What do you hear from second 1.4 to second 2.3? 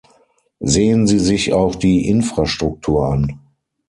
auch die